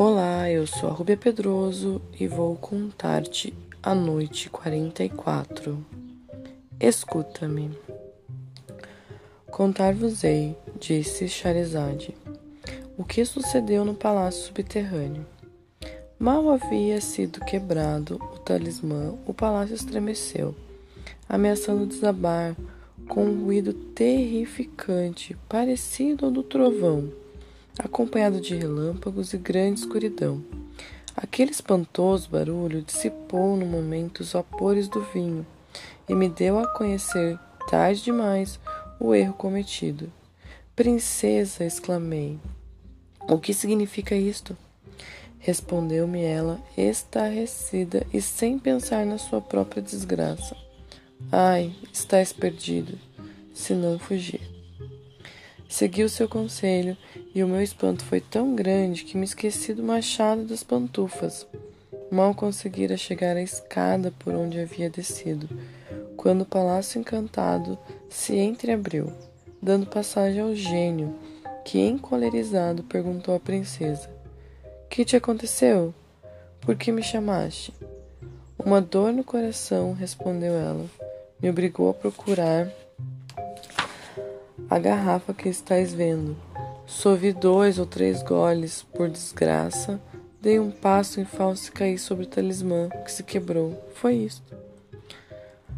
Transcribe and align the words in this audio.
Olá, 0.00 0.48
eu 0.48 0.64
sou 0.64 0.88
a 0.88 0.92
Rubia 0.92 1.16
Pedroso 1.16 2.00
e 2.20 2.28
vou 2.28 2.54
contar-te 2.54 3.52
a 3.82 3.96
noite 3.96 4.48
44. 4.48 5.84
Escuta-me. 6.78 7.76
Contar-vos-ei, 9.50 10.56
disse 10.78 11.28
Charizade, 11.28 12.16
o 12.96 13.02
que 13.02 13.24
sucedeu 13.24 13.84
no 13.84 13.92
palácio 13.92 14.44
subterrâneo. 14.44 15.26
Mal 16.16 16.48
havia 16.48 17.00
sido 17.00 17.40
quebrado 17.40 18.20
o 18.22 18.38
talismã, 18.38 19.16
o 19.26 19.34
palácio 19.34 19.74
estremeceu, 19.74 20.54
ameaçando 21.28 21.84
desabar 21.84 22.54
com 23.08 23.24
um 23.24 23.46
ruído 23.46 23.72
terrificante, 23.72 25.36
parecido 25.48 26.26
ao 26.26 26.30
do 26.30 26.44
trovão 26.44 27.10
acompanhado 27.78 28.40
de 28.40 28.56
relâmpagos 28.56 29.32
e 29.32 29.38
grande 29.38 29.80
escuridão. 29.80 30.42
Aquele 31.16 31.50
espantoso 31.50 32.28
barulho 32.30 32.82
dissipou 32.82 33.56
no 33.56 33.66
momento 33.66 34.20
os 34.20 34.32
vapores 34.32 34.88
do 34.88 35.00
vinho 35.00 35.46
e 36.08 36.14
me 36.14 36.28
deu 36.28 36.58
a 36.58 36.66
conhecer, 36.68 37.38
tarde 37.68 38.02
demais, 38.04 38.58
o 39.00 39.14
erro 39.14 39.34
cometido. 39.34 40.12
Princesa, 40.74 41.64
exclamei. 41.64 42.38
O 43.28 43.38
que 43.38 43.52
significa 43.52 44.14
isto? 44.14 44.56
Respondeu-me 45.38 46.22
ela, 46.22 46.60
estarrecida 46.76 48.06
e 48.12 48.20
sem 48.20 48.58
pensar 48.58 49.06
na 49.06 49.18
sua 49.18 49.40
própria 49.40 49.82
desgraça. 49.82 50.56
Ai, 51.30 51.74
estás 51.92 52.32
perdido, 52.32 52.98
se 53.52 53.74
não 53.74 53.98
fugir. 53.98 54.57
Segui 55.68 56.02
o 56.02 56.08
seu 56.08 56.26
conselho 56.26 56.96
e 57.34 57.44
o 57.44 57.46
meu 57.46 57.62
espanto 57.62 58.02
foi 58.02 58.22
tão 58.22 58.54
grande 58.54 59.04
que 59.04 59.18
me 59.18 59.24
esqueci 59.24 59.74
do 59.74 59.82
machado 59.82 60.40
e 60.40 60.46
das 60.46 60.62
pantufas. 60.62 61.46
Mal 62.10 62.34
conseguira 62.34 62.96
chegar 62.96 63.36
à 63.36 63.42
escada 63.42 64.10
por 64.18 64.34
onde 64.34 64.58
havia 64.58 64.88
descido, 64.88 65.46
quando 66.16 66.40
o 66.40 66.46
palácio 66.46 66.98
encantado 66.98 67.78
se 68.08 68.34
entreabriu, 68.34 69.12
dando 69.60 69.86
passagem 69.86 70.40
ao 70.40 70.54
gênio, 70.54 71.14
que, 71.66 71.78
encolerizado, 71.78 72.82
perguntou 72.82 73.34
à 73.34 73.38
princesa: 73.38 74.08
Que 74.88 75.04
te 75.04 75.16
aconteceu? 75.16 75.92
Por 76.62 76.76
que 76.76 76.90
me 76.90 77.02
chamaste? 77.02 77.74
Uma 78.58 78.80
dor 78.80 79.12
no 79.12 79.22
coração, 79.22 79.92
respondeu 79.92 80.54
ela, 80.54 80.86
me 81.40 81.50
obrigou 81.50 81.90
a 81.90 81.94
procurar 81.94 82.72
a 84.68 84.78
garrafa 84.78 85.32
que 85.32 85.48
estáis 85.48 85.94
vendo. 85.94 86.36
Sovi 86.86 87.32
dois 87.32 87.78
ou 87.78 87.86
três 87.86 88.22
goles, 88.22 88.82
por 88.94 89.08
desgraça. 89.08 90.00
Dei 90.40 90.58
um 90.60 90.70
passo 90.70 91.20
em 91.20 91.24
falso 91.24 91.68
e 91.68 91.72
caí 91.72 91.98
sobre 91.98 92.24
o 92.24 92.28
talismã, 92.28 92.88
que 93.04 93.10
se 93.10 93.22
quebrou. 93.22 93.82
Foi 93.94 94.14
isto. 94.14 94.56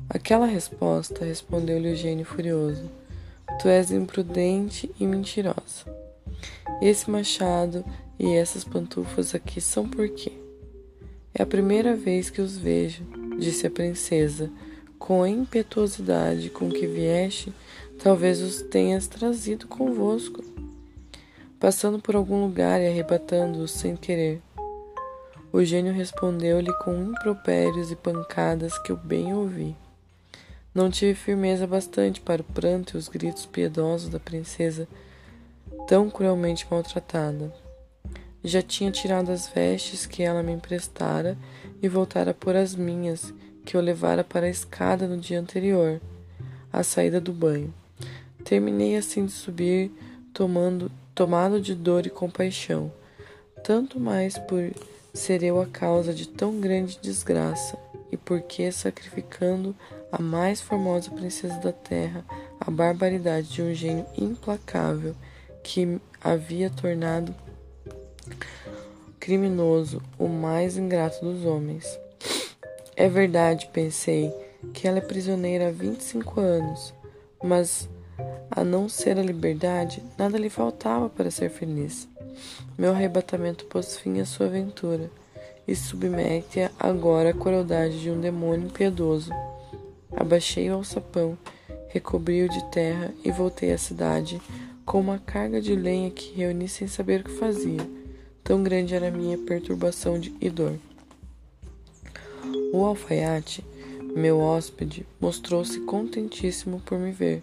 Aquela 0.08 0.46
resposta 0.46 1.24
respondeu-lhe 1.24 1.92
o 1.92 1.96
gênio 1.96 2.24
furioso. 2.24 2.90
Tu 3.60 3.68
és 3.68 3.90
imprudente 3.90 4.90
e 4.98 5.06
mentirosa. 5.06 5.86
Esse 6.82 7.10
machado 7.10 7.84
e 8.18 8.34
essas 8.34 8.64
pantufas 8.64 9.34
aqui 9.34 9.60
são 9.60 9.88
por 9.88 10.08
quê? 10.08 10.32
É 11.32 11.42
a 11.42 11.46
primeira 11.46 11.94
vez 11.94 12.28
que 12.28 12.40
os 12.40 12.56
vejo, 12.56 13.04
disse 13.38 13.66
a 13.66 13.70
princesa, 13.70 14.50
com 15.00 15.24
a 15.24 15.28
impetuosidade 15.28 16.48
com 16.48 16.70
que 16.70 16.86
vieste 16.86 17.52
Talvez 18.02 18.40
os 18.40 18.62
tenhas 18.62 19.06
trazido 19.06 19.68
convosco, 19.68 20.42
passando 21.58 21.98
por 21.98 22.16
algum 22.16 22.46
lugar 22.46 22.80
e 22.80 22.86
arrebatando-os 22.86 23.72
sem 23.72 23.94
querer. 23.94 24.40
O 25.52 25.62
gênio 25.62 25.92
respondeu-lhe 25.92 26.72
com 26.78 26.96
impropérios 26.96 27.90
e 27.90 27.96
pancadas 27.96 28.78
que 28.78 28.90
eu 28.90 28.96
bem 28.96 29.34
ouvi. 29.34 29.76
Não 30.74 30.90
tive 30.90 31.12
firmeza 31.14 31.66
bastante 31.66 32.22
para 32.22 32.40
o 32.40 32.44
pranto 32.44 32.96
e 32.96 32.98
os 32.98 33.06
gritos 33.06 33.44
piedosos 33.44 34.08
da 34.08 34.18
princesa, 34.18 34.88
tão 35.86 36.08
cruelmente 36.08 36.66
maltratada. 36.70 37.52
Já 38.42 38.62
tinha 38.62 38.90
tirado 38.90 39.30
as 39.30 39.46
vestes 39.46 40.06
que 40.06 40.22
ela 40.22 40.42
me 40.42 40.52
emprestara 40.52 41.36
e 41.82 41.88
voltara 41.88 42.32
por 42.32 42.56
as 42.56 42.74
minhas, 42.74 43.34
que 43.64 43.76
eu 43.76 43.80
levara 43.80 44.24
para 44.24 44.46
a 44.46 44.50
escada 44.50 45.06
no 45.06 45.16
dia 45.16 45.40
anterior, 45.40 46.00
à 46.72 46.82
saída 46.82 47.20
do 47.20 47.32
banho. 47.32 47.72
Terminei 48.44 48.96
assim 48.96 49.26
de 49.26 49.32
subir, 49.32 49.90
tomando, 50.32 50.90
tomado 51.14 51.60
de 51.60 51.74
dor 51.74 52.06
e 52.06 52.10
compaixão, 52.10 52.92
tanto 53.62 54.00
mais 54.00 54.38
por 54.38 54.72
ser 55.12 55.42
eu 55.42 55.60
a 55.60 55.66
causa 55.66 56.14
de 56.14 56.26
tão 56.26 56.60
grande 56.60 56.98
desgraça, 57.00 57.78
e 58.10 58.16
porque, 58.16 58.72
sacrificando 58.72 59.74
a 60.10 60.20
mais 60.20 60.60
formosa 60.60 61.10
princesa 61.10 61.58
da 61.60 61.72
terra, 61.72 62.24
a 62.58 62.70
barbaridade 62.70 63.48
de 63.48 63.62
um 63.62 63.72
gênio 63.72 64.06
implacável 64.16 65.14
que 65.62 66.00
havia 66.20 66.70
tornado 66.70 67.34
criminoso 69.18 70.02
o 70.18 70.26
mais 70.26 70.76
ingrato 70.76 71.24
dos 71.24 71.44
homens. 71.44 71.98
É 73.00 73.08
verdade, 73.08 73.66
pensei, 73.72 74.30
que 74.74 74.86
ela 74.86 74.98
é 74.98 75.00
prisioneira 75.00 75.68
há 75.68 75.70
25 75.70 76.38
anos, 76.38 76.92
mas 77.42 77.88
a 78.50 78.62
não 78.62 78.90
ser 78.90 79.18
a 79.18 79.22
liberdade, 79.22 80.02
nada 80.18 80.36
lhe 80.36 80.50
faltava 80.50 81.08
para 81.08 81.30
ser 81.30 81.48
feliz. 81.48 82.06
Meu 82.76 82.90
arrebatamento 82.90 83.64
pôs 83.64 83.96
fim 83.96 84.20
à 84.20 84.26
sua 84.26 84.48
aventura 84.48 85.10
e 85.66 85.74
submete-a 85.74 86.70
agora 86.78 87.30
à 87.30 87.32
crueldade 87.32 88.02
de 88.02 88.10
um 88.10 88.20
demônio 88.20 88.66
impiedoso. 88.66 89.32
Abaixei-o 90.14 90.74
ao 90.74 90.84
sapão, 90.84 91.38
recobri-o 91.88 92.50
de 92.50 92.62
terra 92.70 93.14
e 93.24 93.30
voltei 93.30 93.72
à 93.72 93.78
cidade 93.78 94.38
com 94.84 95.00
uma 95.00 95.18
carga 95.18 95.58
de 95.58 95.74
lenha 95.74 96.10
que 96.10 96.34
reuni 96.34 96.68
sem 96.68 96.86
saber 96.86 97.22
o 97.22 97.24
que 97.24 97.38
fazia. 97.38 97.80
Tão 98.44 98.62
grande 98.62 98.94
era 98.94 99.08
a 99.08 99.10
minha 99.10 99.38
perturbação 99.38 100.20
de, 100.20 100.34
e 100.38 100.50
dor. 100.50 100.74
O 102.72 102.84
alfaiate, 102.84 103.64
meu 104.14 104.38
hóspede, 104.38 105.06
mostrou-se 105.20 105.80
contentíssimo 105.80 106.80
por 106.80 106.98
me 106.98 107.10
ver. 107.10 107.42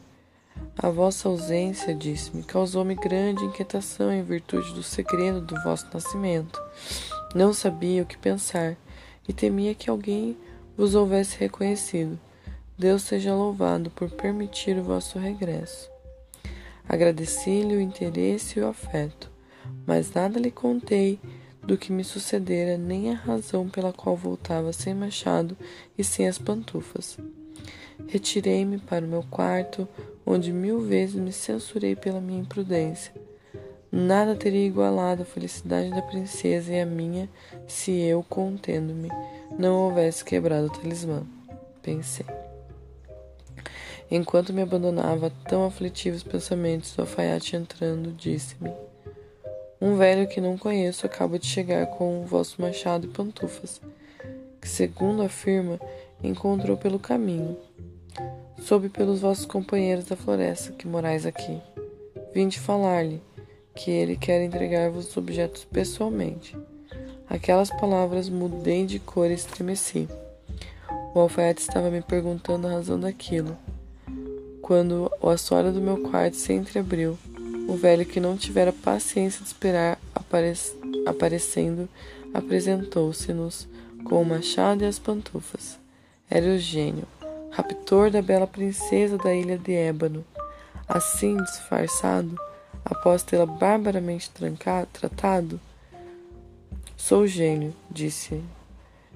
A 0.77 0.89
vossa 0.89 1.27
ausência, 1.27 1.93
disse-me, 1.93 2.43
causou-me 2.43 2.95
grande 2.95 3.43
inquietação 3.43 4.11
em 4.11 4.23
virtude 4.23 4.73
do 4.73 4.81
segredo 4.81 5.41
do 5.41 5.61
vosso 5.63 5.85
nascimento. 5.93 6.61
Não 7.35 7.53
sabia 7.53 8.03
o 8.03 8.05
que 8.05 8.17
pensar 8.17 8.77
e 9.27 9.33
temia 9.33 9.75
que 9.75 9.89
alguém 9.89 10.37
vos 10.77 10.95
houvesse 10.95 11.37
reconhecido. 11.37 12.17
Deus 12.77 13.01
seja 13.01 13.35
louvado 13.35 13.89
por 13.89 14.09
permitir 14.09 14.77
o 14.77 14.83
vosso 14.83 15.19
regresso. 15.19 15.89
Agradeci-lhe 16.87 17.75
o 17.75 17.81
interesse 17.81 18.59
e 18.59 18.61
o 18.61 18.67
afeto, 18.67 19.29
mas 19.85 20.13
nada 20.13 20.39
lhe 20.39 20.51
contei 20.51 21.19
do 21.67 21.77
que 21.77 21.91
me 21.91 22.03
sucedera, 22.03 22.77
nem 22.77 23.11
a 23.11 23.15
razão 23.15 23.67
pela 23.67 23.91
qual 23.91 24.15
voltava 24.15 24.71
sem 24.71 24.93
machado 24.93 25.57
e 25.97 26.03
sem 26.03 26.25
as 26.25 26.37
pantufas. 26.37 27.17
Retirei-me 28.07 28.77
para 28.77 29.03
o 29.03 29.07
meu 29.07 29.21
quarto, 29.29 29.85
onde 30.25 30.53
mil 30.53 30.79
vezes 30.79 31.15
me 31.15 31.33
censurei 31.33 31.93
pela 31.93 32.21
minha 32.21 32.39
imprudência. 32.39 33.13
Nada 33.91 34.33
teria 34.33 34.65
igualado 34.65 35.23
a 35.23 35.25
felicidade 35.25 35.89
da 35.89 36.01
princesa 36.01 36.71
e 36.71 36.79
a 36.79 36.85
minha 36.85 37.29
se 37.67 37.91
eu, 37.91 38.23
contendo-me, 38.23 39.09
não 39.59 39.75
houvesse 39.75 40.23
quebrado 40.23 40.67
o 40.67 40.69
talismã. 40.69 41.23
Pensei. 41.81 42.25
Enquanto 44.09 44.53
me 44.53 44.61
abandonava 44.61 45.29
tão 45.49 45.65
aflitivos 45.65 46.23
pensamentos, 46.23 46.97
o 46.97 47.01
alfaiate 47.01 47.57
entrando, 47.57 48.13
disse-me: 48.13 48.71
Um 49.79 49.95
velho 49.95 50.27
que 50.27 50.41
não 50.41 50.57
conheço 50.57 51.05
acaba 51.05 51.37
de 51.37 51.45
chegar 51.45 51.85
com 51.87 52.21
o 52.21 52.25
vosso 52.25 52.61
machado 52.61 53.05
e 53.05 53.09
pantufas, 53.09 53.79
que, 54.59 54.67
segundo 54.67 55.21
afirma, 55.21 55.79
encontrou 56.23 56.75
pelo 56.75 56.97
caminho. 56.97 57.55
Soube 58.59 58.89
pelos 58.89 59.21
vossos 59.21 59.45
companheiros 59.45 60.05
da 60.05 60.15
floresta 60.15 60.73
que 60.73 60.87
morais 60.87 61.25
aqui. 61.25 61.61
Vinde 62.33 62.59
falar-lhe 62.59 63.21
que 63.75 63.91
ele 63.91 64.17
quer 64.17 64.43
entregar-vos 64.43 65.09
os 65.09 65.17
objetos 65.17 65.63
pessoalmente. 65.63 66.57
Aquelas 67.29 67.69
palavras 67.69 68.29
mudei 68.29 68.85
de 68.85 68.97
cor 68.97 69.29
e 69.29 69.33
estremeci. 69.33 70.07
O 71.13 71.19
alfaiate 71.19 71.61
estava 71.61 71.91
me 71.91 72.01
perguntando 72.01 72.67
a 72.67 72.71
razão 72.71 72.99
daquilo. 72.99 73.55
Quando 74.61 75.11
o 75.21 75.29
assoalho 75.29 75.71
do 75.71 75.79
meu 75.79 76.01
quarto 76.01 76.35
se 76.35 76.51
entreabriu, 76.51 77.17
o 77.67 77.75
velho 77.75 78.05
que 78.05 78.19
não 78.19 78.37
tivera 78.37 78.71
paciência 78.71 79.41
de 79.41 79.47
esperar 79.47 79.99
apare 80.15 80.53
aparecendo 81.05 81.87
apresentou-se-nos 82.33 83.67
com 84.03 84.21
o 84.21 84.25
machado 84.25 84.83
e 84.83 84.87
as 84.87 84.97
pantufas. 84.97 85.77
Era 86.29 86.47
o 86.47 86.57
gênio 86.57 87.07
raptor 87.57 88.11
da 88.11 88.21
bela 88.21 88.45
princesa 88.45 89.17
da 89.17 89.33
ilha 89.33 89.57
de 89.57 89.73
Ébano. 89.73 90.23
Assim, 90.87 91.35
disfarçado, 91.37 92.39
após 92.85 93.23
tê-la 93.23 93.45
barbaramente 93.45 94.29
trancado, 94.29 94.87
tratado, 94.93 95.59
Sou 96.95 97.27
gênio, 97.27 97.75
disse, 97.91 98.41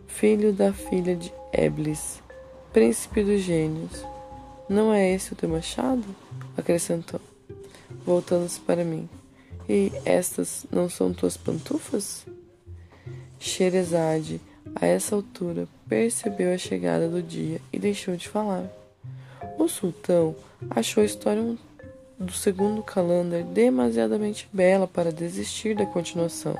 filho 0.06 0.54
da 0.54 0.72
filha 0.72 1.16
de 1.16 1.34
Eblis, 1.52 2.22
príncipe 2.72 3.24
dos 3.24 3.42
gênios. 3.42 4.06
Não 4.70 4.94
é 4.94 5.12
esse 5.12 5.34
o 5.34 5.36
teu 5.36 5.50
machado? 5.50 6.04
acrescentou, 6.56 7.20
voltando-se 8.06 8.60
para 8.60 8.84
mim. 8.84 9.10
E 9.68 9.92
estas 10.06 10.66
não 10.72 10.90
são 10.90 11.14
tuas 11.14 11.38
pantufas? 11.38 12.26
Xerezade, 13.40 14.42
a 14.76 14.86
essa 14.86 15.16
altura, 15.16 15.68
percebeu 15.88 16.54
a 16.54 16.58
chegada 16.58 17.08
do 17.08 17.22
dia 17.22 17.62
e 17.72 17.80
deixou 17.80 18.16
de 18.16 18.28
falar. 18.28 18.66
O 19.58 19.68
sultão 19.68 20.36
achou 20.70 21.02
a 21.02 21.06
história 21.06 21.58
do 22.20 22.32
segundo 22.32 22.84
calendar 22.84 23.44
demasiadamente 23.44 24.48
bela 24.54 24.88
para 24.88 25.12
desistir 25.12 25.76
da 25.76 25.86
continuação. 25.86 26.56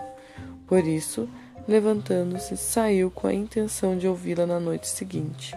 Por 0.68 0.86
isso, 0.86 1.30
levantando-se, 1.68 2.58
saiu 2.58 3.12
com 3.12 3.28
a 3.28 3.34
intenção 3.34 3.98
de 3.98 4.08
ouvi-la 4.08 4.46
na 4.46 4.60
noite 4.60 4.88
seguinte. 4.88 5.56